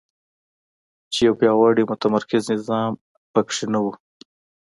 چې 1.11 1.19
یو 1.27 1.33
پیاوړی 1.39 1.83
متمرکز 1.91 2.43
نظام 2.53 2.91
په 3.33 3.41
کې 3.49 3.63
نه 3.73 3.79
وو. 3.83 3.93